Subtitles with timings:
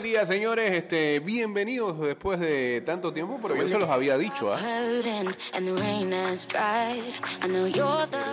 [0.00, 0.72] Buen día, señores.
[0.72, 4.50] Este, bienvenidos después de tanto tiempo, pero yo se los había dicho.
[4.50, 4.58] ¿ah?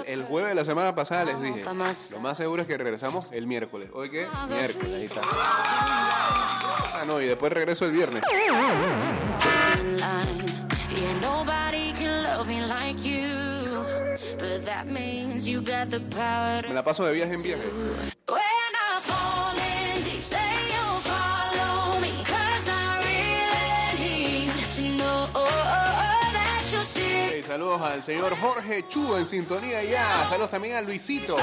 [0.08, 1.66] El jueves de la semana pasada les dije.
[1.66, 3.90] Lo más seguro es que regresamos el miércoles.
[3.94, 4.28] ¿Hoy qué?
[4.48, 5.20] Miércoles, ahí está.
[5.26, 8.24] Ah, no, y después regreso el viernes.
[16.70, 17.64] Me la paso de viaje en viaje.
[27.58, 30.28] Saludos al señor Jorge Chu en sintonía ya.
[30.30, 31.36] Saludos también a Luisito.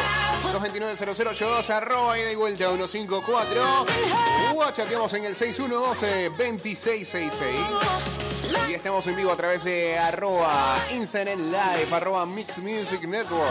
[0.44, 3.84] 229-0082, arroba y vuelta 154.
[4.72, 7.32] Chateamos en el 6112-2666.
[8.68, 13.50] Y estamos en vivo a través de arroba Instagram Live, arroba Mix Music Network.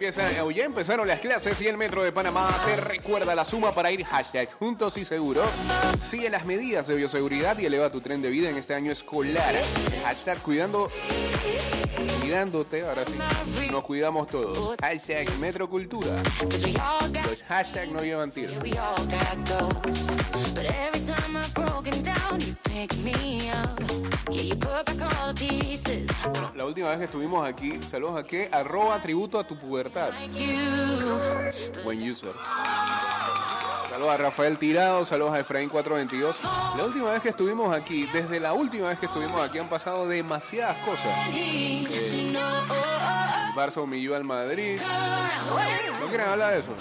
[0.00, 4.02] Ya empezaron las clases y el Metro de Panamá te recuerda la suma para ir
[4.04, 5.46] hashtag juntos y seguros.
[6.02, 9.54] Sigue las medidas de bioseguridad y eleva tu tren de vida en este año escolar.
[10.04, 10.90] Hashtag cuidando,
[12.22, 14.74] cuidándote, ahora sí, nos cuidamos todos.
[14.80, 16.22] Hashtag Metrocultura.
[17.28, 18.54] Los hashtags no llevan tiro.
[26.56, 29.89] la última vez que estuvimos aquí, saludos a qué, arroba tributo a tu pubertad.
[31.84, 32.32] Buen user.
[33.88, 36.36] Saludos a Rafael Tirado, saludos a Efraín 422.
[36.76, 40.06] La última vez que estuvimos aquí, desde la última vez que estuvimos aquí han pasado
[40.06, 41.12] demasiadas cosas.
[41.34, 41.84] Eh,
[43.54, 44.80] Barça humilló al Madrid.
[46.00, 46.72] ¿No quieren hablar de eso?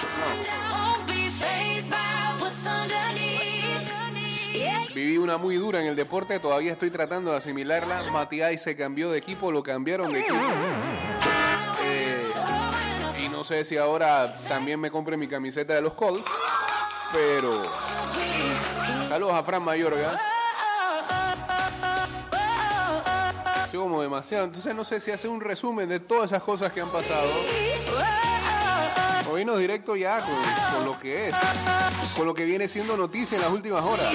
[4.94, 8.12] Viví una muy dura en el deporte, todavía estoy tratando de asimilarla.
[8.12, 10.38] Matías se cambió de equipo, lo cambiaron de equipo.
[13.40, 16.30] No sé si ahora también me compre mi camiseta de los Colts,
[17.14, 17.64] pero
[19.08, 20.20] saludos a Fran Mayorga.
[23.72, 26.82] Soy como demasiado, entonces no sé si hace un resumen de todas esas cosas que
[26.82, 27.30] han pasado.
[29.32, 31.36] O irnos directo ya con, lo que es,
[32.18, 34.14] con lo que viene siendo noticia en las últimas horas.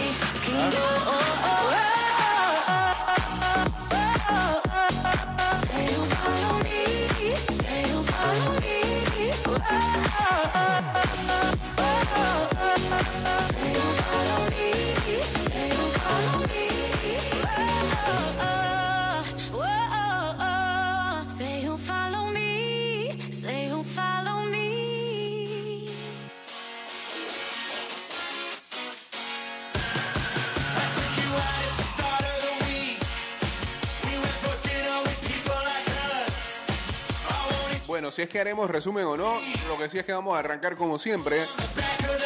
[38.14, 39.34] Si es que haremos resumen o no,
[39.68, 41.44] lo que sí es que vamos a arrancar como siempre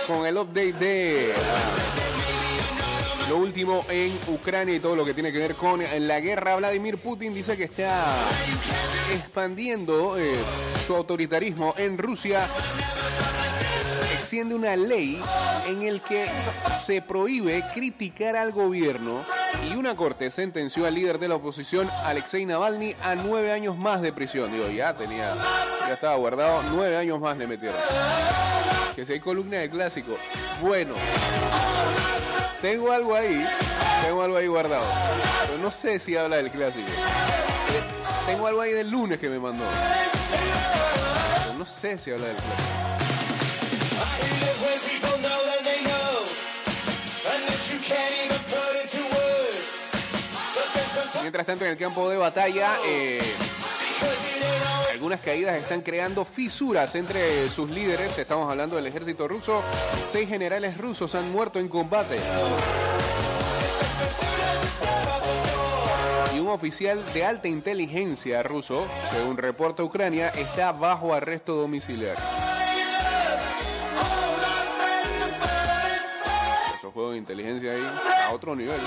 [0.07, 1.33] con el update de
[3.31, 6.57] lo último en Ucrania y todo lo que tiene que ver con la guerra.
[6.57, 8.05] Vladimir Putin dice que está
[9.15, 10.35] expandiendo eh,
[10.87, 12.47] su autoritarismo en Rusia.
[14.29, 15.19] Extiende una ley
[15.67, 16.29] en el que
[16.85, 19.25] se prohíbe criticar al gobierno
[19.67, 24.03] y una corte sentenció al líder de la oposición, Alexei Navalny, a nueve años más
[24.03, 24.53] de prisión.
[24.53, 25.35] Digo, ya tenía,
[25.87, 27.81] ya estaba guardado, nueve años más le metieron.
[28.95, 30.19] Que si hay columna de clásico.
[30.61, 30.93] Bueno,
[32.61, 33.43] tengo algo ahí,
[34.05, 34.85] tengo algo ahí guardado.
[35.47, 36.91] Pero no sé si habla del clásico.
[38.27, 39.65] Tengo algo ahí del lunes que me mandó.
[41.45, 42.98] Pero no sé si habla del clásico.
[51.29, 53.21] Mientras tanto, en el campo de batalla, eh,
[54.91, 58.17] algunas caídas están creando fisuras entre sus líderes.
[58.19, 59.63] Estamos hablando del ejército ruso.
[60.11, 62.19] Seis generales rusos han muerto en combate.
[66.35, 72.48] Y un oficial de alta inteligencia ruso, según reporta Ucrania, está bajo arresto domiciliario.
[76.99, 77.91] Inteligencia ahí
[78.27, 78.81] a otro nivel.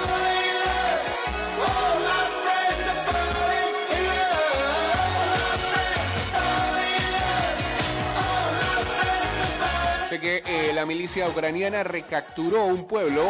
[10.09, 13.23] Sé que eh, la milicia ucraniana recapturó un pueblo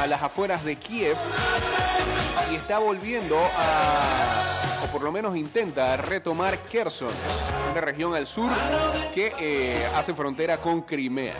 [0.00, 1.16] a las afueras de Kiev
[2.50, 7.12] y está volviendo a, o por lo menos intenta retomar Kherson,
[7.70, 8.50] una región al sur
[9.14, 11.36] que eh, hace frontera con Crimea.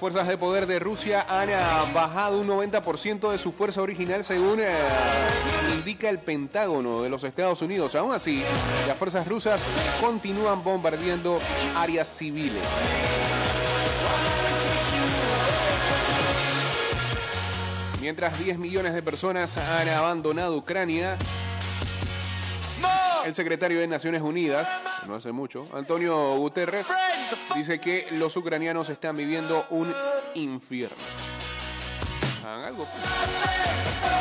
[0.00, 4.58] Fuerzas de poder de Rusia han ah, bajado un 90% de su fuerza original según
[4.58, 4.72] eh,
[5.74, 7.94] indica el Pentágono de los Estados Unidos.
[7.94, 8.42] Aún así,
[8.86, 9.62] las fuerzas rusas
[10.00, 11.38] continúan bombardeando
[11.76, 12.64] áreas civiles.
[18.00, 21.18] Mientras 10 millones de personas han abandonado Ucrania,
[23.24, 24.68] el secretario de Naciones Unidas,
[25.06, 26.86] no hace mucho, Antonio Guterres,
[27.54, 29.92] dice que los ucranianos están viviendo un
[30.34, 30.96] infierno.
[32.44, 32.84] Algo.
[32.84, 34.19] Eh,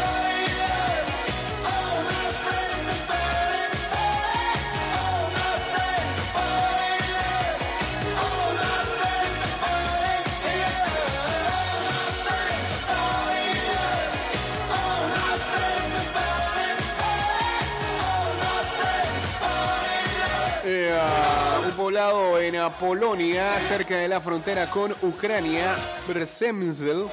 [21.99, 25.75] en Polonia, cerca de la frontera con Ucrania,
[26.07, 27.07] Przemysl.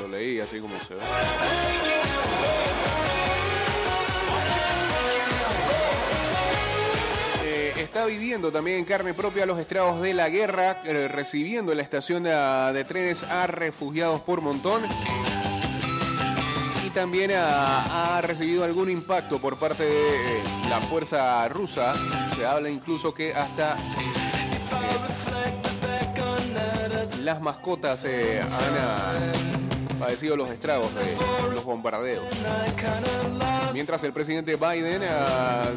[0.00, 1.00] Lo leí así como se ve.
[7.44, 11.78] Eh, está viviendo también en carne propia los estragos de la guerra, eh, recibiendo en
[11.78, 14.82] la estación de, de trenes a refugiados por montón
[16.90, 21.92] también ha, recibido algún impacto por parte de eh, la fuerza rusa.
[22.34, 24.08] Se habla incluso que hasta eh,
[27.22, 29.14] las mascotas eh, han ah,
[29.98, 31.16] padecido los estragos de
[31.54, 32.24] los bombardeos.
[33.72, 35.70] Mientras el presidente Biden ah,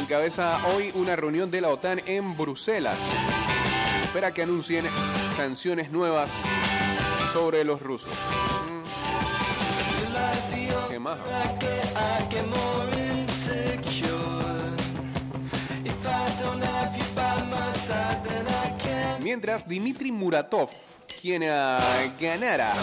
[0.00, 2.98] encabeza hoy una reunión de la OTAN en Bruselas.
[3.98, 4.86] Se espera que anuncien
[5.34, 6.44] sanciones nuevas
[7.32, 8.10] sobre los rusos.
[8.10, 8.82] Mm.
[10.90, 11.18] ¿Qué más?
[19.22, 20.68] Mientras Dmitry Muratov,
[21.20, 21.80] quien ah,
[22.20, 22.74] ganara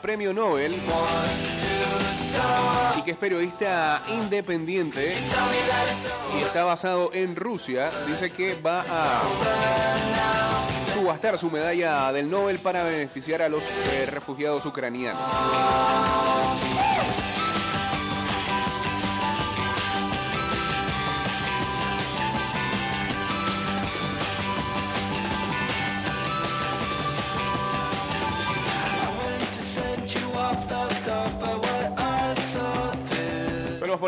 [0.00, 0.80] premio Nobel
[2.96, 5.16] y que es periodista independiente
[6.38, 9.22] y está basado en Rusia, dice que va a
[10.92, 15.20] subastar su medalla del Nobel para beneficiar a los eh, refugiados ucranianos.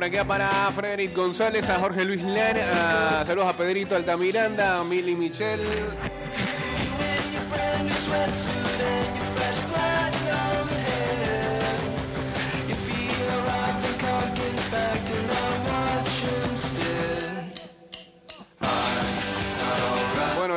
[0.01, 4.85] Por acá para Frederick González, a Jorge Luis Len, a- saludos a Pedrito Altamiranda, a
[4.85, 5.61] Mili Michel.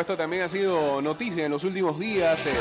[0.04, 2.38] Esto también ha sido noticia en los últimos días.
[2.46, 2.52] eh,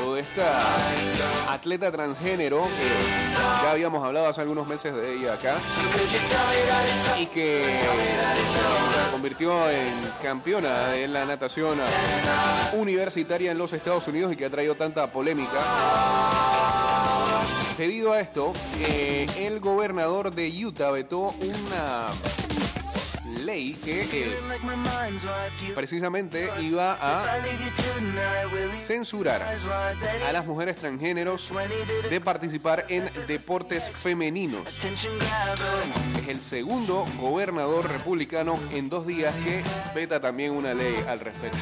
[0.00, 5.54] lo de esta atleta transgénero que ya habíamos hablado hace algunos meses de ella acá
[7.16, 11.78] y que se convirtió en campeona en la natación
[12.72, 15.60] universitaria en los Estados Unidos y que ha traído tanta polémica.
[17.78, 22.10] Debido a esto, eh, el gobernador de Utah vetó una
[23.42, 24.38] ley que eh,
[25.74, 27.38] precisamente iba a
[28.74, 31.52] censurar a las mujeres transgéneros
[32.08, 34.68] de participar en deportes femeninos.
[34.84, 39.62] Es el segundo gobernador republicano en dos días que
[39.94, 41.58] veta también una ley al respecto.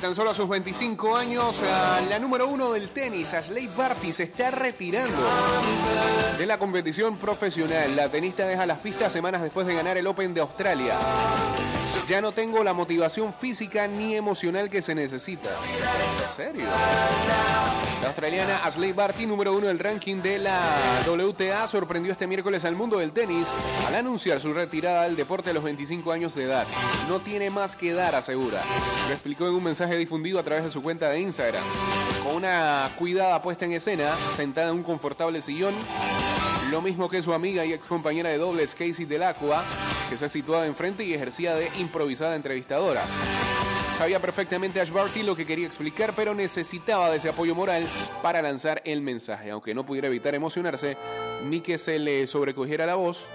[0.00, 4.24] Tan solo a sus 25 años, a la número uno del tenis, Ashley Barty, se
[4.24, 5.18] está retirando
[6.38, 7.94] de la competición profesional.
[7.94, 10.94] La tenista deja las pistas semanas después de ganar el Open de Australia.
[12.08, 15.50] Ya no tengo la motivación física ni emocional que se necesita.
[15.50, 16.66] ¿En serio?
[18.00, 20.58] La australiana Ashley Barty, número uno del ranking de la
[21.06, 23.48] WTA, sorprendió este miércoles al mundo del tenis
[23.86, 26.66] al anunciar su retirada del deporte a los 25 años de edad.
[27.08, 28.62] No tiene más que dar, asegura.
[29.06, 31.62] Lo explicó en un mensaje difundido a través de su cuenta de Instagram.
[32.24, 35.74] Con una cuidada puesta en escena, sentada en un confortable sillón,
[36.70, 39.64] lo mismo que su amiga y ex compañera de dobles Casey Delacqua,
[40.08, 43.02] que se situaba enfrente y ejercía de improvisada entrevistadora.
[43.96, 47.86] Sabía perfectamente Ash Barty lo que quería explicar, pero necesitaba de ese apoyo moral
[48.22, 49.50] para lanzar el mensaje.
[49.50, 50.96] Aunque no pudiera evitar emocionarse,
[51.44, 53.26] ni que se le sobrecogiera la voz,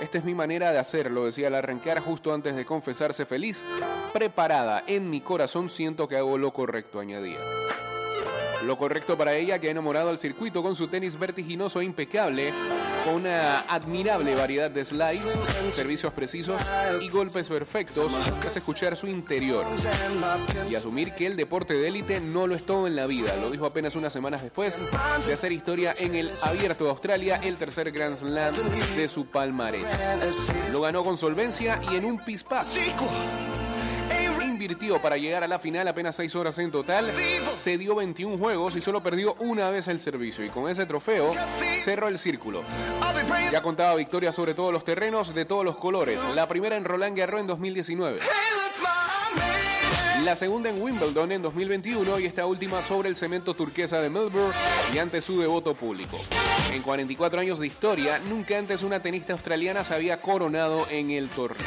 [0.00, 3.62] Esta es mi manera de hacerlo, decía al arrancar justo antes de confesarse feliz.
[4.12, 7.38] Preparada, en mi corazón siento que hago lo correcto, añadía.
[8.64, 12.52] Lo correcto para ella que ha enamorado al circuito con su tenis vertiginoso e impecable,
[13.04, 15.36] con una admirable variedad de slides,
[15.72, 16.62] servicios precisos
[17.00, 18.14] y golpes perfectos,
[18.46, 19.66] hace escuchar su interior
[20.70, 23.34] y asumir que el deporte de élite no lo es todo en la vida.
[23.36, 24.80] Lo dijo apenas unas semanas después
[25.26, 28.54] de hacer historia en el Abierto de Australia, el tercer Grand Slam
[28.96, 30.52] de su palmarés.
[30.70, 32.76] Lo ganó con solvencia y en un pispás
[35.02, 37.12] para llegar a la final apenas 6 horas en total,
[37.50, 41.34] se dio 21 juegos y solo perdió una vez el servicio y con ese trofeo
[41.82, 42.62] cerró el círculo.
[43.50, 46.20] Ya contaba victorias sobre todos los terrenos de todos los colores.
[46.34, 48.20] La primera en Roland Garros en 2019.
[50.24, 54.54] La segunda en Wimbledon en 2021 y esta última sobre el cemento turquesa de Melbourne
[54.94, 56.16] y ante su devoto público.
[56.72, 61.28] En 44 años de historia, nunca antes una tenista australiana se había coronado en el
[61.28, 61.66] torneo.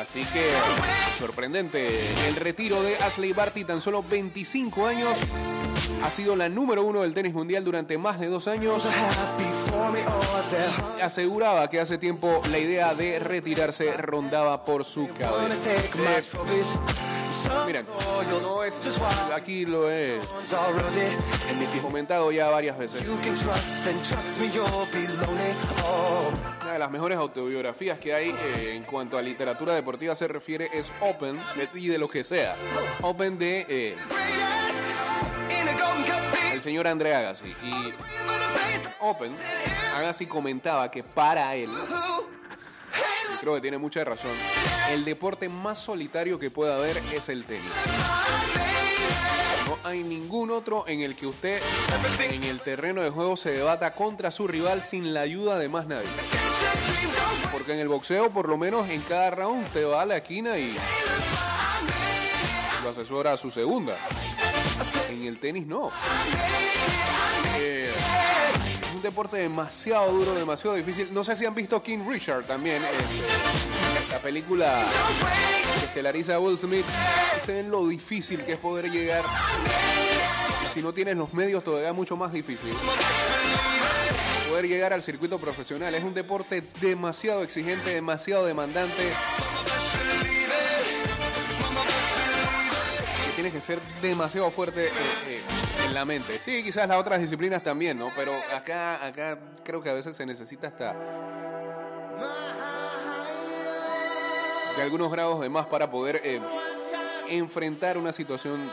[0.00, 0.48] Así que
[1.18, 1.88] sorprendente
[2.28, 5.18] el retiro de Ashley Barty, tan solo 25 años.
[6.04, 8.86] Ha sido la número uno del tenis mundial durante más de dos años.
[11.02, 15.70] aseguraba que hace tiempo la idea de retirarse rondaba por su cabeza.
[17.66, 17.86] Miren,
[18.42, 19.00] no es,
[19.34, 20.18] aquí lo he
[21.82, 23.04] comentado ya varias veces.
[26.62, 30.70] Una de las mejores autobiografías que hay eh, en cuanto a literatura deportiva se refiere
[30.72, 31.38] es Open
[31.74, 32.56] y de lo que sea.
[33.02, 33.96] Open de eh,
[36.52, 37.54] el señor André Agassi.
[37.62, 37.94] Y
[39.00, 39.32] Open,
[39.94, 41.70] Agassi comentaba que para él
[43.40, 44.30] creo que tiene mucha razón.
[44.90, 47.70] El deporte más solitario que pueda haber es el tenis.
[49.66, 51.62] No hay ningún otro en el que usted
[52.20, 55.86] en el terreno de juego se debata contra su rival sin la ayuda de más
[55.86, 56.08] nadie.
[57.52, 60.58] Porque en el boxeo, por lo menos en cada round, usted va a la esquina
[60.58, 60.74] y
[62.82, 63.96] lo asesora a su segunda.
[65.10, 65.90] En el tenis no.
[69.08, 71.08] Deporte demasiado duro, demasiado difícil.
[71.14, 72.82] No sé si han visto King Richard también.
[74.10, 74.86] la película
[75.78, 76.84] que estelariza Will Smith.
[77.40, 79.24] Saben lo difícil que es poder llegar.
[80.74, 82.74] Si no tienes los medios, todavía es mucho más difícil.
[84.50, 85.94] Poder llegar al circuito profesional.
[85.94, 89.10] Es un deporte demasiado exigente, demasiado demandante.
[93.36, 94.90] tienes que ser demasiado fuerte eh,
[95.28, 95.40] eh,
[95.84, 96.38] en la mente.
[96.38, 98.10] Sí, quizás las otras disciplinas también, ¿no?
[98.16, 100.94] Pero acá, acá creo que a veces se necesita hasta
[104.76, 106.40] de algunos grados de más para poder eh,
[107.28, 108.70] enfrentar una situación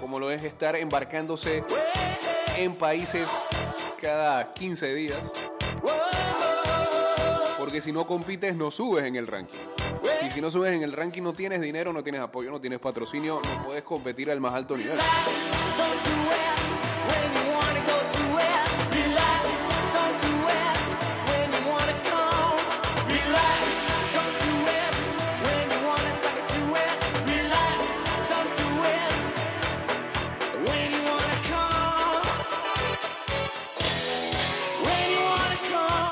[0.00, 1.64] como lo es estar embarcándose
[2.56, 3.28] en países
[4.00, 5.18] cada 15 días.
[7.56, 9.69] Porque si no compites no subes en el ranking.
[10.30, 13.42] Si no subes en el ranking, no tienes dinero, no tienes apoyo, no tienes patrocinio,
[13.44, 14.96] no puedes competir al más alto nivel.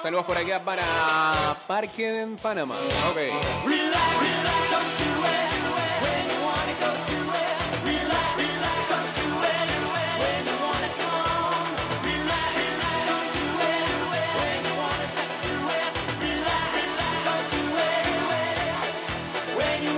[0.03, 2.79] Saludos por acá para Parque en Panamá.
[3.11, 3.98] Ok.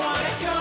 [0.02, 0.60] En la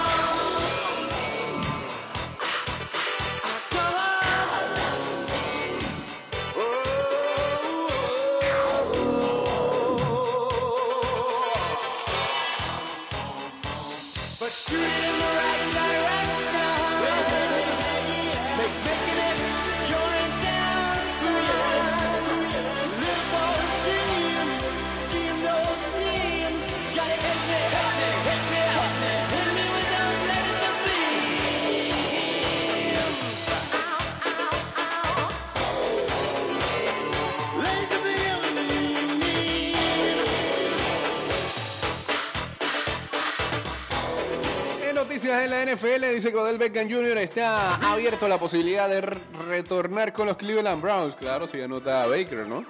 [45.76, 47.18] NFL, dice que Odell Beckham Jr.
[47.20, 51.16] está abierto a la posibilidad de retornar con los Cleveland Browns.
[51.16, 52.66] Claro, si anota a Baker, ¿no?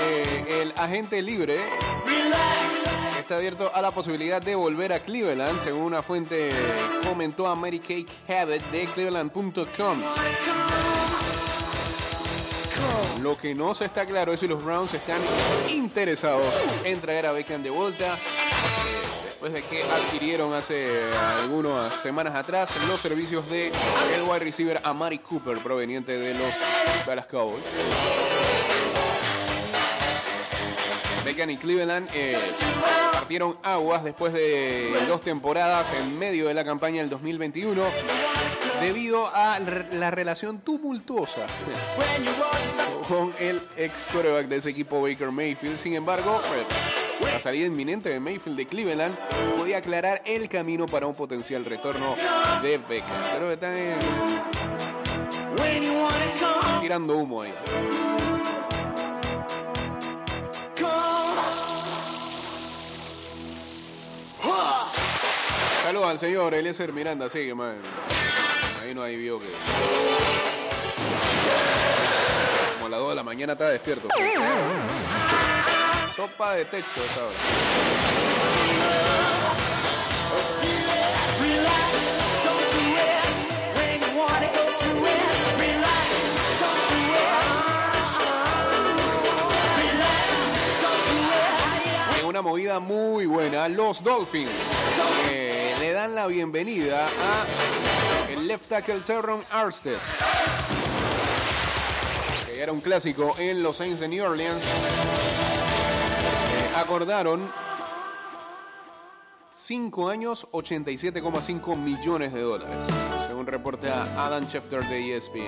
[0.00, 1.56] Eh, el agente libre
[3.18, 6.50] está abierto a la posibilidad de volver a Cleveland, según una fuente
[7.04, 10.02] comentó a Mary Kay Habit de Cleveland.com.
[13.22, 15.20] Lo que no se está claro es si los Browns están
[15.68, 18.16] interesados en traer a Beckham de vuelta.
[19.40, 20.98] Después de que adquirieron hace
[21.40, 26.52] algunas semanas atrás los servicios de el wide receiver Amari Cooper proveniente de los
[27.06, 27.62] Dallas Cowboys.
[31.24, 32.36] Beckham y Cleveland eh,
[33.12, 37.84] partieron aguas después de dos temporadas en medio de la campaña del 2021
[38.80, 41.46] debido a la relación tumultuosa
[43.08, 45.78] con el ex quarterback de ese equipo Baker Mayfield.
[45.78, 46.40] Sin embargo,
[47.20, 49.16] la salida inminente de Mayfield de Cleveland
[49.56, 52.16] podía aclarar el camino para un potencial retorno
[52.62, 53.22] de Beckham.
[53.32, 53.98] Pero están
[56.80, 57.52] tirando humo ahí.
[65.82, 67.78] Saludos al señor Eliezer Miranda, sigue, man.
[68.82, 69.46] Ahí no hay vio que.
[72.74, 74.08] Como a las 2 de la mañana está despierto.
[76.18, 77.20] Sopa de techo esa.
[92.18, 94.50] En una movida muy buena, los Dolphins
[95.30, 99.98] eh, le dan la bienvenida a el left tackle Terron Arstead.
[102.52, 104.64] Era un clásico en los Saints de New Orleans.
[106.76, 107.40] Acordaron
[109.54, 112.76] 5 años, 87,5 millones de dólares,
[113.26, 115.40] según reporta Adam Schefter de ESPN.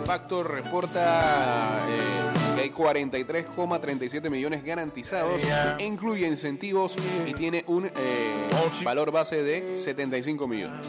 [0.00, 5.40] El Factor reporta eh, que hay 43,37 millones garantizados,
[5.78, 8.50] e incluye incentivos y tiene un eh,
[8.84, 10.86] valor base de 75 millones.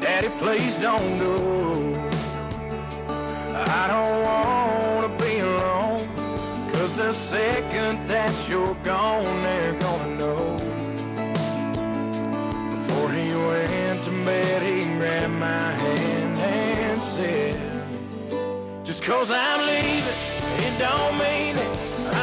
[0.00, 2.03] Daddy, please don't go.
[3.66, 6.06] I don't wanna be alone,
[6.72, 10.56] cause the second that you're gone, they're gonna know.
[12.70, 17.56] Before he went to bed, he grabbed my hand and said,
[18.84, 20.18] Just cause I'm leaving,
[20.66, 21.72] it don't mean it.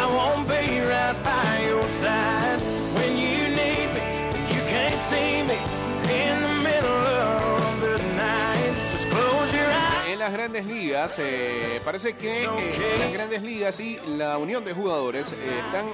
[0.01, 2.59] I won't be right by your side
[2.95, 4.07] when you need me.
[4.53, 5.80] You can't see me
[10.31, 12.47] grandes ligas, eh, parece que eh,
[12.99, 15.85] las grandes ligas y la unión de jugadores eh, están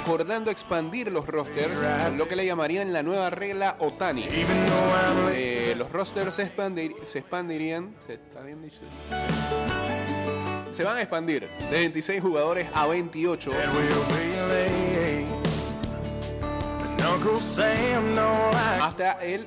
[0.00, 1.72] acordando expandir los rosters,
[2.16, 4.26] lo que le llamarían la nueva regla Otani.
[5.76, 7.94] Los rosters se, expandir- se expandirían.
[8.06, 8.18] ¿se?
[10.72, 13.50] Se van a expandir de 26 jugadores a 28.
[13.50, 15.26] that we'll be late.
[16.82, 18.82] And Uncle Sam don't like.
[18.82, 19.46] hasta el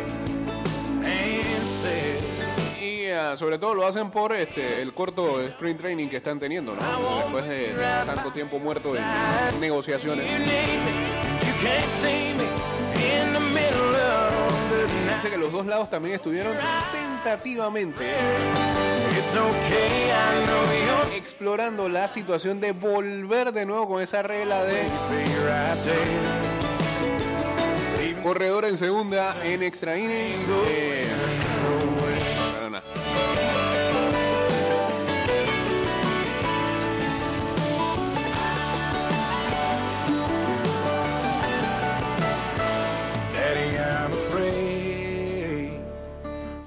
[3.35, 7.17] Sobre todo lo hacen por este el corto sprint training que están teniendo, ¿no?
[7.17, 7.73] Después de
[8.05, 10.29] tanto tiempo muerto en negociaciones.
[15.15, 16.53] Dice que los dos lados también estuvieron
[16.91, 18.15] tentativamente
[19.33, 19.51] you'll
[21.15, 24.83] explorando la situación de volver de nuevo con esa regla de
[28.23, 30.35] corredor en segunda en extra inning.
[30.67, 31.07] eh,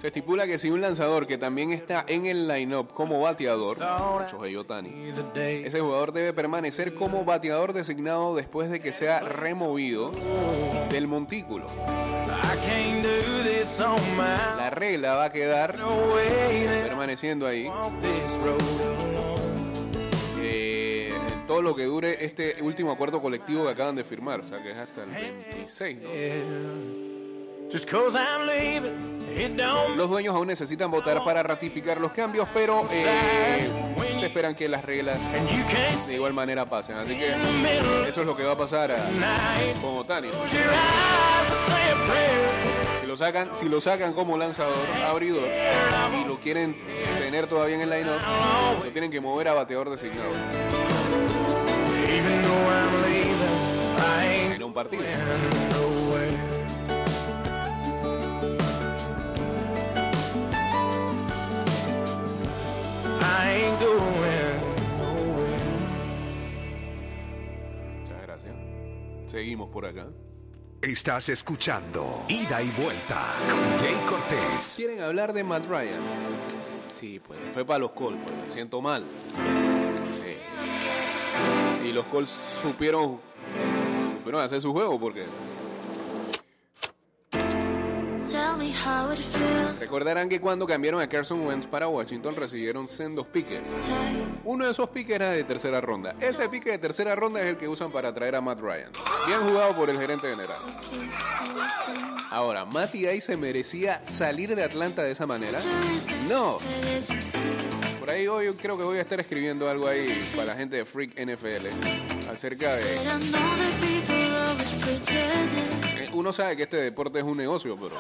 [0.05, 3.79] Estipula que si un lanzador que también está en el line-up como bateador,
[4.31, 4.55] Shohei
[5.33, 10.13] day ese jugador debe permanecer como bateador designado después de que sea removido
[10.91, 11.67] del montículo.
[14.59, 15.75] La regla va a quedar
[16.85, 17.67] permaneciendo ahí
[20.43, 21.15] eh,
[21.47, 24.73] todo lo que dure este último acuerdo colectivo que acaban de firmar, o sea que
[24.73, 25.99] es hasta el 26.
[26.03, 27.14] ¿no?
[29.97, 33.69] Los dueños aún necesitan votar para ratificar los cambios, pero eh,
[34.17, 35.19] se esperan que las reglas
[36.07, 36.97] de igual manera pasen.
[36.97, 37.35] Así que
[38.09, 38.97] eso es lo que va a pasar a-
[39.81, 40.29] con Otani.
[43.01, 44.77] Si lo sacan, si lo sacan como lanzador,
[45.09, 45.49] abridor,
[46.23, 46.77] y lo quieren
[47.19, 48.21] tener todavía en el line-up,
[48.85, 50.31] lo tienen que mover a bateador designado.
[54.55, 55.03] En un partido.
[63.37, 63.99] I ain't going
[64.99, 65.55] nowhere.
[68.01, 68.55] Muchas gracias.
[69.27, 70.07] Seguimos por acá.
[70.81, 74.75] Estás escuchando Ida y Vuelta con Jay Cortés.
[74.77, 76.01] ¿Quieren hablar de Matt Ryan?
[77.01, 79.03] Sí, pues fue para los Colts, pues me siento mal.
[81.83, 81.89] Sí.
[81.89, 82.31] Y los Colts
[82.63, 83.19] supieron,
[84.19, 85.25] supieron hacer su juego porque
[89.79, 93.61] recordarán que cuando cambiaron a Carson Wentz para Washington recibieron sendos piques.
[94.45, 96.15] Uno de esos piques era de tercera ronda.
[96.21, 98.91] Ese pique de tercera ronda es el que usan para traer a Matt Ryan.
[99.27, 100.57] Bien jugado por el gerente general.
[102.31, 105.61] Ahora, Matty Ice se merecía salir de Atlanta de esa manera.
[106.29, 106.59] No.
[108.01, 110.85] Por ahí hoy creo que voy a estar escribiendo algo ahí para la gente de
[110.85, 111.69] Freak NFL
[112.31, 112.99] acerca de...
[116.25, 117.97] Uno sabe que este deporte es un negocio, pero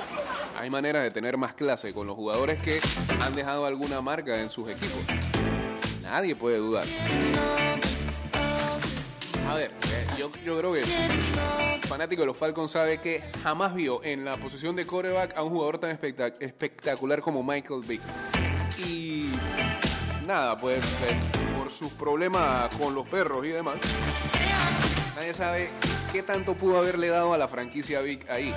[0.58, 2.80] hay maneras de tener más clase con los jugadores que
[3.20, 4.98] han dejado alguna marca en sus equipos.
[6.00, 6.86] Nadie puede dudar.
[9.46, 13.74] A ver, eh, yo, yo creo que el fanático de los Falcons sabe que jamás
[13.74, 18.00] vio en la posición de coreback a un jugador tan espectac- espectacular como Michael Vick.
[18.86, 19.28] Y
[20.26, 21.18] nada, pues eh,
[21.58, 23.74] por sus problemas con los perros y demás,
[25.14, 25.70] nadie sabe
[26.12, 28.54] qué tanto pudo haberle dado a la franquicia Vick ahí.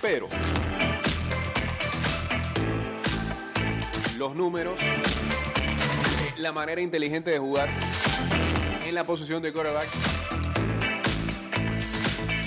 [0.00, 0.28] Pero
[4.16, 4.78] los números,
[6.36, 7.68] la manera inteligente de jugar
[8.84, 9.88] en la posición de quarterback.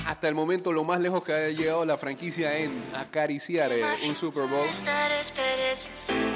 [0.08, 4.16] Hasta el momento lo más lejos que ha llegado la franquicia en acariciar eh, un
[4.16, 4.68] Super Bowl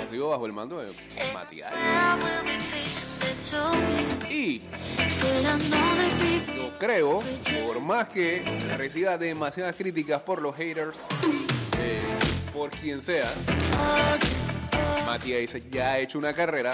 [0.10, 0.94] sido bajo el mando de
[1.34, 1.74] Matías.
[4.30, 4.60] Y
[6.56, 7.22] yo creo,
[7.66, 8.44] por más que
[8.78, 10.98] reciba demasiadas críticas por los haters,
[11.80, 12.02] eh,
[12.54, 13.32] por quien sea,
[15.06, 16.74] Matías ya ha hecho una carrera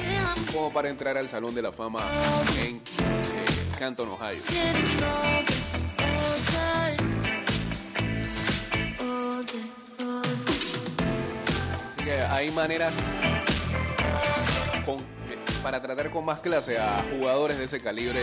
[0.54, 2.00] como para entrar al Salón de la Fama
[2.60, 2.82] en eh,
[3.78, 4.40] Canton, Ohio.
[12.12, 12.94] Hay maneras
[15.30, 18.22] eh, para tratar con más clase a jugadores de ese calibre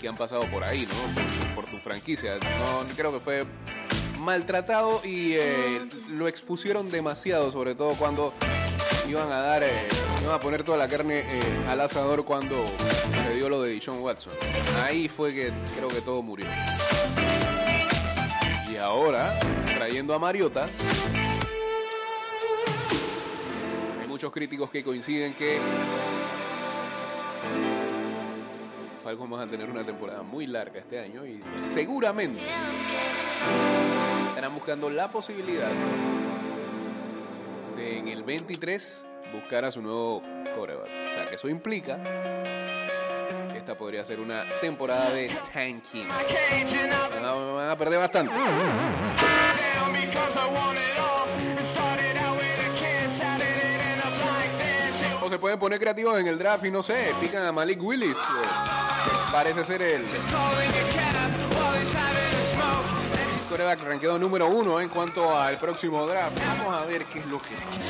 [0.00, 1.14] que han pasado por ahí, ¿no?
[1.54, 2.34] Por, por tu franquicia.
[2.34, 3.44] No creo que fue
[4.18, 8.34] maltratado y eh, lo expusieron demasiado, sobre todo cuando
[9.08, 9.88] iban a dar, eh,
[10.22, 11.24] iban a poner toda la carne
[11.68, 12.64] al asador cuando
[13.26, 14.32] se dio lo de Dishon Watson.
[14.84, 16.46] Ahí fue que creo que todo murió.
[18.70, 19.38] Y ahora,
[19.74, 20.66] trayendo a Mariota,
[24.22, 25.58] muchos críticos que coinciden que
[29.02, 32.40] Falcons van a tener una temporada muy larga este año y seguramente
[34.28, 35.72] estarán buscando la posibilidad
[37.76, 40.22] de en el 23 buscar a su nuevo
[40.54, 40.86] coreback.
[40.86, 42.00] O sea, que eso implica
[43.50, 46.06] que esta podría ser una temporada de tanking.
[46.08, 48.32] Van a, perder bastante.
[55.32, 58.18] Se pueden poner creativos en el draft y no sé, pican a Malik Willis.
[58.18, 58.20] eh,
[59.32, 60.04] parece ser el
[63.48, 66.36] coreback rankeado número uno en cuanto al próximo draft.
[66.58, 67.88] Vamos a ver qué es lo que pasa.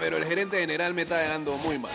[0.00, 1.92] Pero el gerente general me está dejando muy mal.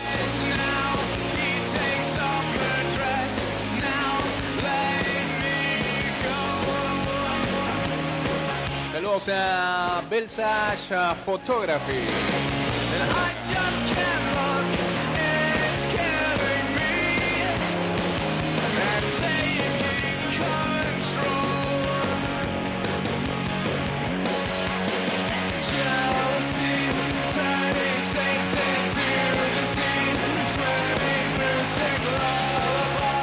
[8.92, 12.51] Saludos a Belsa Photography.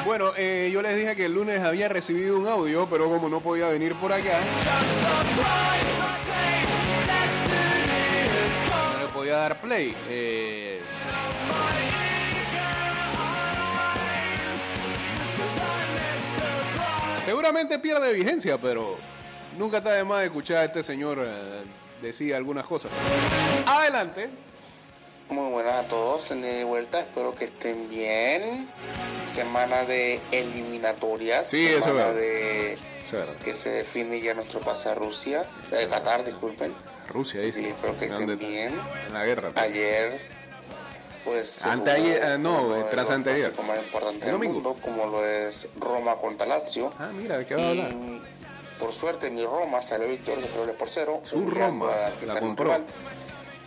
[0.06, 3.42] Bueno, eh, yo les dije que el lunes había recibido un audio, pero como no
[3.42, 4.40] podía venir por acá,
[9.30, 9.96] dar play.
[10.10, 10.82] Eh,
[17.26, 18.98] seguramente pierde vigencia, pero
[19.58, 21.30] nunca está de más escuchar a este señor eh,
[22.02, 22.92] decir algunas cosas.
[23.66, 24.30] Adelante.
[25.30, 28.68] Muy buenas a todos, en de vuelta, espero que estén bien.
[29.26, 33.36] Semana de eliminatorias, Sí, eso es semana de Eso es verdad.
[33.44, 36.74] que se define ya nuestro pase a Rusia, de Qatar, disculpen.
[37.10, 37.60] Rusia, dice.
[37.60, 38.74] Sí, espero que estén bien.
[39.08, 39.52] En la guerra.
[39.52, 39.66] pues.
[39.66, 40.20] Ayer
[41.26, 43.52] pues se Anteayer- jugó ah, no, de tras anterior.
[43.52, 46.90] clásicos más importantes El del mundo, como lo es Roma contra Lazio.
[46.98, 47.94] Ah, mira, ¿de qué va a hablar?
[48.80, 51.20] Por suerte mi Roma salió tres goles por cero.
[51.24, 51.92] Su Roma,
[52.26, 52.74] la compró.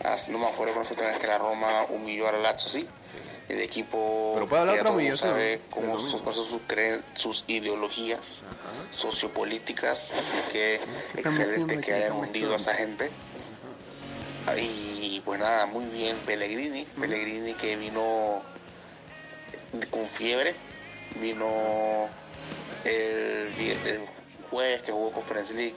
[0.05, 2.89] Así no me acuerdo con otra vez que la Roma humilló a la Lazio, sí.
[3.49, 6.61] El equipo Pero puede hablar ya todo sabe cómo son sus,
[7.15, 8.43] sus ideologías
[8.91, 10.81] sociopolíticas, así que
[11.13, 13.11] ¿Qué están metiendo excelente que hayan ¿Qué están hundido a esa gente.
[14.57, 18.43] Y pues nada, muy bien Pellegrini, Pellegrini que vino
[19.91, 20.55] con fiebre,
[21.21, 22.09] vino
[22.85, 23.49] el,
[23.87, 24.01] el
[24.51, 25.77] jueves que jugó Conference League,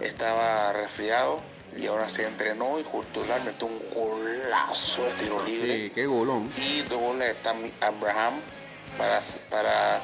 [0.00, 1.40] estaba resfriado
[1.76, 6.50] y ahora se entrenó y le metió un golazo de tiro libre Sí, qué golón.
[6.56, 8.34] y dos goles de Tammy Abraham
[8.98, 10.00] para, para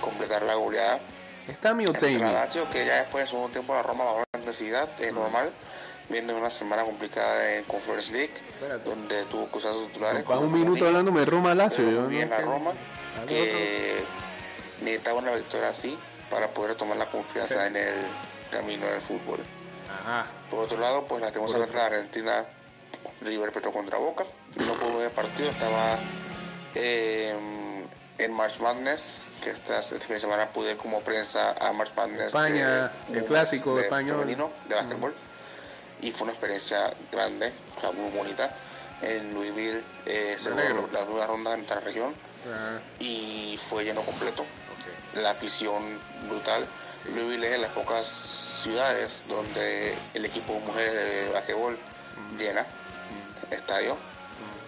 [0.00, 1.00] completar la goleada.
[1.48, 1.86] Está mi.
[1.86, 5.50] Lazio, que ya después de segundo tiempo la Roma bajó la intensidad, es normal,
[6.10, 8.88] viendo una semana complicada en Conference League, Espérate.
[8.88, 10.24] donde tuvo que usar sus titulares.
[10.24, 11.90] Para un minuto hablándome de Roma Lazio.
[11.90, 12.42] yo bien no la.
[12.42, 12.72] Roma,
[13.26, 13.94] que
[14.82, 15.96] necesitaba una victoria así
[16.30, 17.94] para poder tomar la confianza en el
[18.50, 19.40] camino del fútbol.
[19.88, 20.26] Ajá.
[20.50, 22.44] Por otro lado, pues la tenemos la Argentina,
[23.20, 24.24] River perdió contra Boca.
[24.56, 25.96] No pudo ver el partido, estaba
[26.74, 27.34] eh,
[28.18, 32.26] en March Madness, que esta, este fin de semana pude como prensa a March Madness.
[32.28, 34.18] España, de- el clásico de español.
[34.20, 35.14] femenino de básquetbol.
[36.00, 38.50] Y fue una experiencia grande, o sea, muy bonita.
[39.02, 42.14] En Louisville eh, se jugó la nueva ronda en nuestra región
[43.00, 44.44] y fue lleno completo.
[45.14, 45.82] La afición
[46.28, 46.66] brutal.
[47.14, 51.78] Louisville es de las pocas ciudades donde el equipo de mujeres de basquetbol
[52.38, 52.66] llena
[53.50, 53.96] estadio.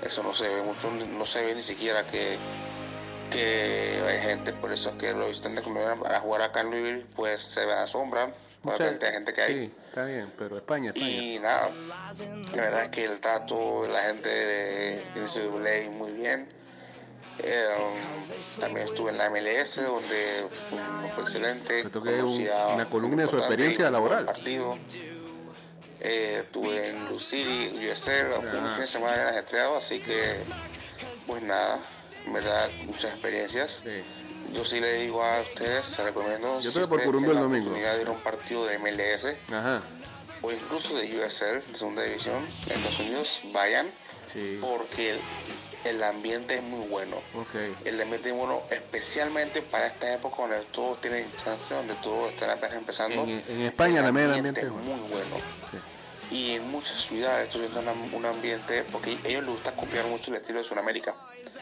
[0.04, 2.36] Eso no se ve mucho, no se ve ni siquiera que,
[3.30, 6.70] que hay gente, por eso es que los visitantes cuando vienen a jugar acá en
[6.70, 9.54] Louisville pues se asombran por la cantidad de gente que hay.
[9.66, 11.06] Sí, está bien, pero España, España.
[11.06, 11.70] Y nada,
[12.52, 16.59] la verdad es que el trato de la gente de NCAA muy bien.
[17.42, 20.46] Eh, um, también estuve en la MLS donde
[21.14, 21.84] fue excelente.
[22.22, 24.26] Un- una columna de su experiencia laboral.
[24.26, 24.76] Partido.
[26.02, 28.72] Eh, estuve en City, USL, fue un Ah.
[28.72, 30.36] fin de semana bien ajetreado, así que
[31.26, 31.78] pues nada,
[32.26, 33.82] en verdad muchas experiencias.
[33.84, 34.02] Sí.
[34.54, 37.66] Yo sí le digo a ustedes, se recomiendo Yo si por Curumbo el la domingo.
[37.66, 39.82] oportunidad de ir a un partido de MLS, Ajá.
[40.42, 43.90] o incluso de USL, de segunda división, en Estados Unidos, vayan,
[44.32, 44.58] Sí.
[44.60, 45.20] porque el,
[45.84, 47.16] el ambiente es muy bueno.
[47.84, 52.50] El ambiente es bueno, especialmente para esta época donde todos tienen chance, donde todos están
[52.50, 53.22] apenas empezando.
[53.24, 54.86] En, en España también el ambiente es bueno.
[54.86, 55.36] muy bueno.
[56.30, 60.30] Y en muchas ciudades estoy viendo un ambiente, porque a ellos les gusta copiar mucho
[60.30, 61.12] el estilo de Sudamérica.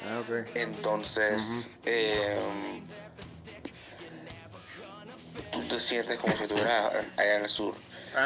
[0.05, 0.23] Ah.
[0.55, 2.39] Entonces, eh,
[5.51, 7.75] tú te sientes como si estuvieras allá en el sur.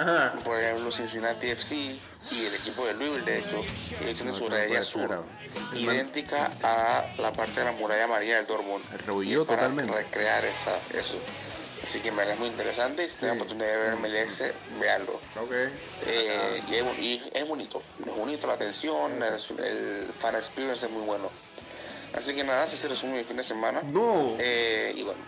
[0.00, 0.32] Ajá.
[0.44, 3.56] Por ejemplo, Cincinnati FC y el equipo de Louisville, de hecho,
[4.00, 5.76] ellos tienen su No, sur, ser, ah.
[5.76, 8.84] idéntica a la parte de la muralla amarilla del Dortmund.
[8.92, 9.00] El
[9.46, 9.92] para totalmente.
[9.92, 11.14] recrear esa, eso.
[11.82, 14.42] Así que me es muy interesante y si tienen la oportunidad de ver MLS,
[14.80, 15.12] véanlo.
[15.40, 15.52] Ok.
[16.06, 20.86] Eh, y, es, bo- y es bonito, es bonito la atención, el, el fan experience
[20.86, 21.28] es muy bueno.
[22.16, 23.82] Así que nada, así se resume mi fin de semana.
[23.82, 24.36] No.
[24.38, 25.20] Eh, y bueno,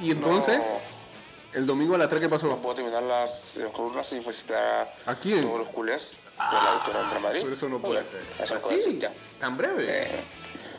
[0.00, 0.64] Y entonces, no,
[1.56, 2.56] el domingo a las 3, ¿qué no pasó?
[2.58, 5.42] puedo terminar las, las columnas sin felicitar a, ¿A quién?
[5.42, 7.40] todos los culés de la victoria contra Madrid.
[7.42, 8.22] Pero eso no puede ser.
[8.44, 9.12] Eso no puede Sí, ser ya.
[9.40, 10.02] tan breve.
[10.02, 10.20] Eh,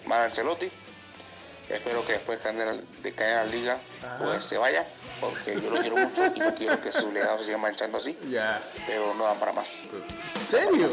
[0.05, 0.69] Mar Ancelotti,
[1.69, 3.77] espero que después de caer, a la liga,
[4.19, 4.85] pues se vaya,
[5.19, 8.17] porque yo lo quiero mucho y no quiero que su legado se siga manchando así,
[8.29, 8.61] Ya.
[8.85, 9.67] pero no dan para más.
[10.39, 10.91] ¿En serio?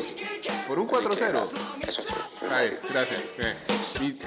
[0.66, 1.32] ¿Por un Así que, 4-0?
[1.32, 1.46] nada,
[1.86, 2.54] Eso es todo.
[2.54, 3.20] Ay, gracias.
[3.38, 3.54] Eh,
[4.00, 4.18] Y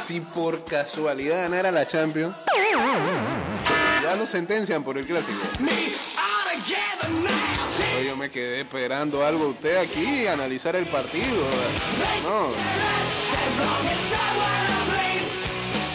[0.00, 2.34] si por casualidad ganara la Champions,
[4.06, 5.36] ya lo sentencian por el clásico.
[8.06, 11.44] Yo me quedé esperando algo usted aquí, analizar el partido.
[12.22, 12.50] No.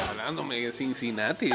[0.10, 1.50] Hablándome de Cincinnati.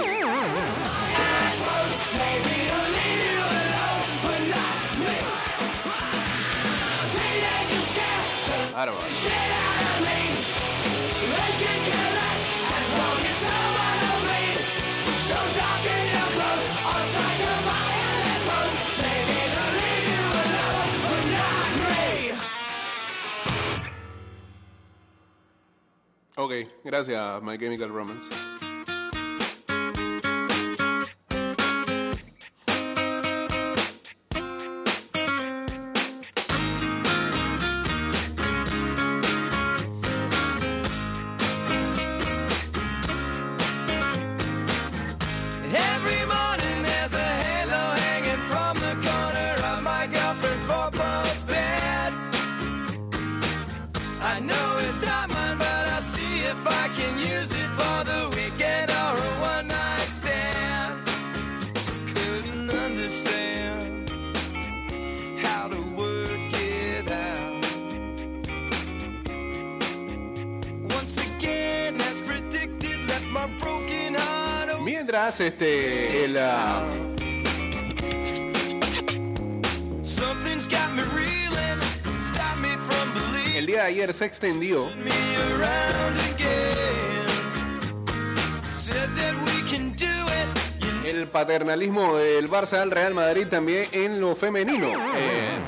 [8.72, 8.96] Bárbaro.
[26.38, 26.52] Ok,
[26.84, 28.55] gracias, My Chemical Romance.
[56.52, 60.94] if I can use it for the weekend or a one night stand.
[62.14, 64.10] Couldn't understand
[65.44, 67.64] how to work it out.
[70.96, 74.70] Once again, as predicted, left my broken heart.
[74.70, 74.84] Open.
[74.84, 76.90] Mientras este el uh...
[80.02, 81.46] Something's got me reeling.
[83.56, 84.86] El día de ayer se extendió
[91.36, 94.86] paternalismo del Barça al Real Madrid también en lo femenino.
[95.14, 95.58] Eh,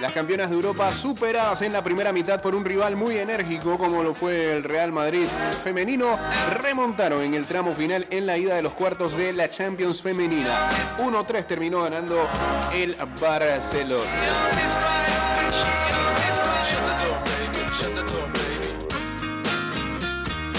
[0.00, 4.02] las campeonas de Europa superadas en la primera mitad por un rival muy enérgico como
[4.02, 5.24] lo fue el Real Madrid
[5.62, 6.18] femenino,
[6.60, 10.68] remontaron en el tramo final en la ida de los cuartos de la Champions femenina.
[10.98, 12.28] 1-3 terminó ganando
[12.74, 14.10] el Barcelona.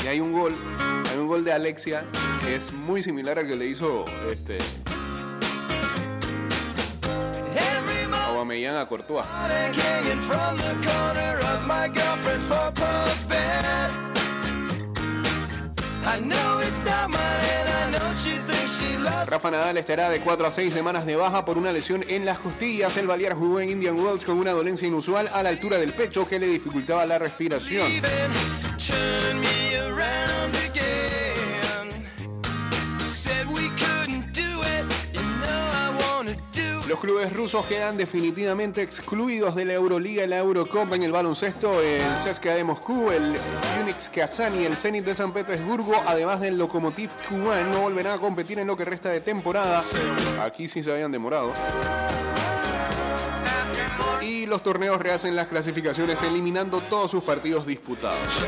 [0.01, 0.55] Y hay un gol,
[1.35, 2.05] gol de Alexia
[2.47, 4.57] es muy similar al que le hizo este
[8.27, 9.25] Aubameyang a Courtois.
[19.27, 22.39] Rafa Nadal estará de 4 a 6 semanas de baja por una lesión en las
[22.39, 22.95] costillas.
[22.95, 26.25] El Balear jugó en Indian Wells con una dolencia inusual a la altura del pecho
[26.25, 27.91] que le dificultaba la respiración.
[36.95, 41.81] Los clubes rusos quedan definitivamente excluidos de la Euroliga la Eurocopa en el baloncesto.
[41.81, 43.35] El CSKA de Moscú, el
[43.81, 48.17] Unix Kazan y el Zenit de San Petersburgo, además del Lokomotiv Kuban, no volverán a
[48.17, 49.83] competir en lo que resta de temporada.
[50.41, 51.51] Aquí sí se habían demorado.
[54.21, 58.41] Y los torneos rehacen las clasificaciones eliminando todos sus partidos disputados.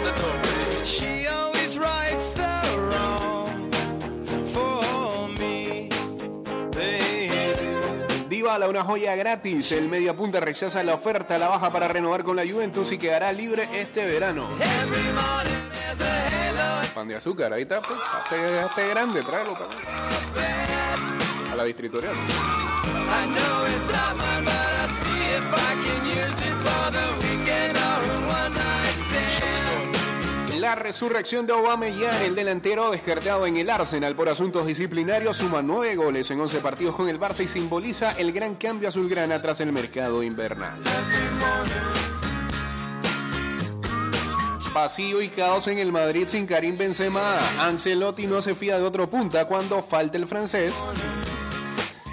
[8.57, 9.71] Dybala, una joya gratis.
[9.71, 13.69] El mediapunta rechaza la oferta la baja para renovar con la Juventus y quedará libre
[13.71, 14.49] este verano.
[16.95, 17.81] Pan de azúcar, ahí está.
[17.81, 17.99] Pues.
[17.99, 19.69] Hazte, grande, tráelo para.
[21.51, 22.15] A la distritorial.
[30.59, 35.95] La resurrección de Aubameyang, el delantero descartado en el Arsenal por asuntos disciplinarios, suma nueve
[35.95, 39.71] goles en 11 partidos con el Barça y simboliza el gran cambio azulgrana tras el
[39.71, 40.79] mercado invernal.
[44.73, 47.37] Vacío y caos en el Madrid sin Karim Benzema.
[47.59, 50.73] Ancelotti no se fía de otro punta cuando falta el francés.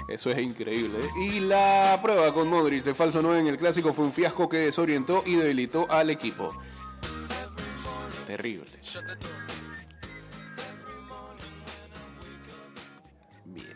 [0.07, 0.99] Eso es increíble.
[1.19, 4.57] Y la prueba con Modric de falso 9 en el clásico fue un fiasco que
[4.57, 6.55] desorientó y debilitó al equipo.
[8.25, 8.69] Terrible.
[13.45, 13.67] Bien.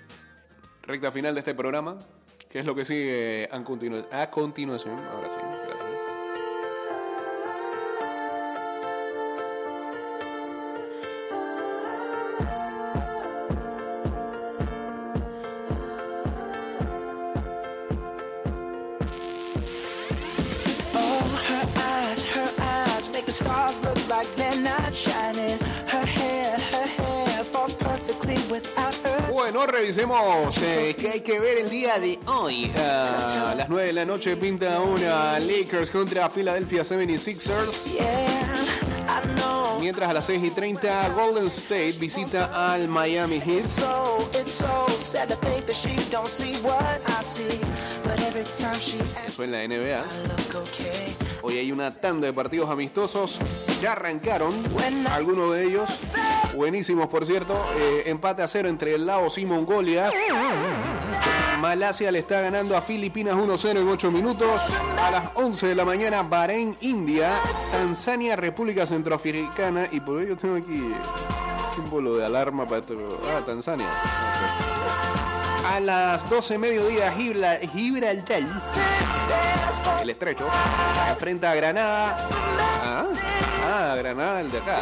[0.84, 2.00] Recta final de este programa.
[2.50, 4.98] ¿Qué es lo que sigue a, continu- a continuación?
[5.00, 5.38] Ahora sí.
[23.40, 25.58] Stars look like they're not shining.
[25.88, 29.32] Her hair, her hair falls perfectly without her.
[29.32, 32.72] Bueno, revisemos eh, qué hay que ver el día de hoy.
[32.78, 37.86] Ah, a las 9 de la noche pinta una Lakers contra Philadelphia 76ers.
[37.86, 38.04] Yeah,
[39.08, 39.80] I know.
[39.80, 43.66] Mientras a las 6 y 30 Golden State visita al Miami Heat.
[49.28, 51.29] Eso en la NBA.
[51.42, 53.40] Hoy hay una tanda de partidos amistosos.
[53.82, 54.54] Ya arrancaron
[55.12, 55.90] algunos de ellos.
[56.56, 57.54] Buenísimos, por cierto.
[57.78, 60.12] Eh, empate a cero entre Laos y Mongolia.
[61.60, 64.62] Malasia le está ganando a Filipinas 1-0 en 8 minutos.
[65.02, 67.32] A las 11 de la mañana, Bahrein, India.
[67.72, 69.88] Tanzania, República Centroafricana.
[69.92, 70.94] Y por ello tengo aquí
[71.76, 72.82] símbolo de alarma para.
[72.82, 73.88] Ah, Tanzania.
[75.66, 78.42] A las 12 mediodía, Gibra- Gibraltar.
[80.02, 80.48] El estrecho.
[81.10, 82.18] Enfrenta a Granada.
[82.84, 83.06] Ah,
[83.68, 84.80] ah, Granada, el de acá.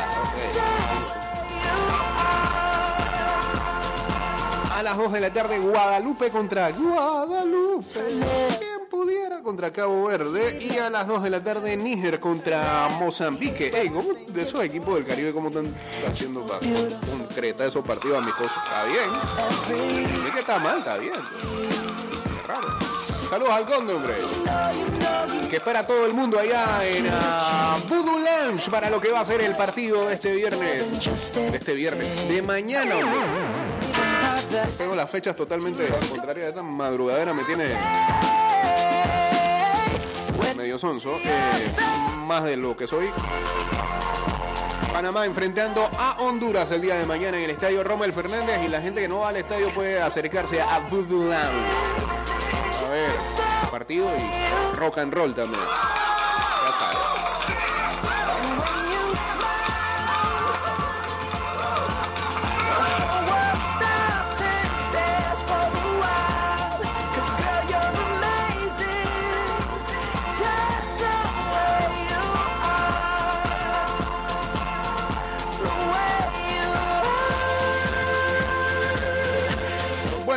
[4.75, 7.99] A las 2 de la tarde, Guadalupe contra Guadalupe.
[8.97, 10.57] ¿Quién pudiera contra Cabo Verde?
[10.59, 13.69] Y a las 2 de la tarde, Níger contra Mozambique.
[13.71, 15.71] Ey, ¿cómo de esos equipos del Caribe, cómo están
[16.09, 16.61] haciendo para
[17.05, 18.57] concreta esos partidos amistosos?
[18.63, 20.25] Está bien.
[20.25, 21.13] Es que está mal, está bien.
[22.47, 22.67] Raro.
[23.29, 24.15] Saludos al Conde, hombre.
[25.47, 29.25] Que espera todo el mundo allá en ah, Voodoo Lounge para lo que va a
[29.25, 30.89] ser el partido este viernes.
[31.51, 32.29] De este viernes.
[32.29, 32.95] De mañana.
[34.77, 36.49] Tengo las fechas totalmente contrarias.
[36.49, 37.75] Esta madrugadera me tiene
[40.57, 41.11] medio sonso.
[41.23, 41.71] eh,
[42.25, 43.07] más de lo que soy.
[44.91, 48.81] Panamá enfrentando a Honduras el día de mañana en el estadio Rommel Fernández y la
[48.81, 51.31] gente que no va al estadio puede acercarse a Voodoo.
[51.31, 53.11] A ver,
[53.69, 55.61] partido y rock and roll también.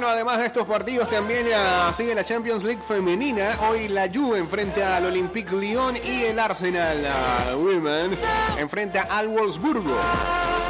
[0.01, 3.55] Bueno, además de estos partidos también ya sigue la Champions League femenina.
[3.69, 8.17] Hoy la Juve enfrenta al Olympique Lyon y el Arsenal a Women
[8.57, 9.95] enfrenta al Wolfsburgo.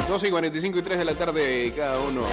[0.09, 2.23] 12 y 45 y 3 de la tarde cada uno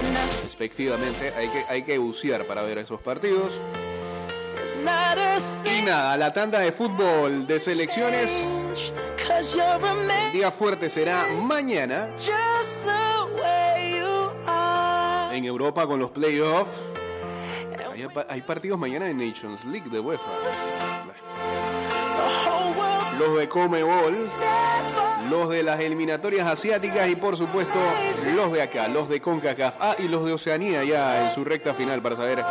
[0.43, 1.31] respectivamente.
[1.37, 3.61] Hay que, hay que bucear para ver esos partidos.
[5.63, 8.43] Y nada, la tanda de fútbol de selecciones.
[10.25, 12.09] El día fuerte será mañana
[15.39, 16.88] en Europa con los playoffs.
[18.29, 20.31] Hay, partidos mañana de Nations League de UEFA.
[23.19, 24.15] Los de Comebol.
[25.29, 27.77] los de las eliminatorias asiáticas y por supuesto
[28.35, 29.75] los de acá, los de CONCACAF.
[29.81, 32.43] Ah, y los de Oceanía ya en su recta final para saber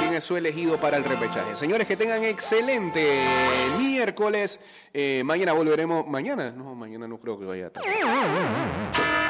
[0.00, 1.54] quién es su elegido para el repechaje.
[1.54, 3.20] Señores, que tengan excelente
[3.78, 4.60] miércoles.
[4.94, 6.06] Eh, mañana volveremos.
[6.06, 6.50] ¿Mañana?
[6.50, 7.84] No, mañana no creo que vaya a estar.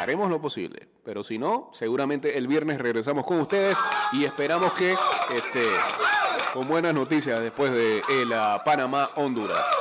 [0.05, 3.79] Haremos lo posible, pero si no, seguramente el viernes regresamos con ustedes
[4.13, 5.63] y esperamos que este,
[6.53, 9.75] con buenas noticias después de el ah, Panamá-Honduras.